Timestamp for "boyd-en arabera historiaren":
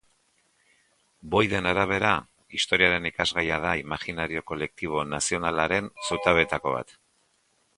1.33-3.05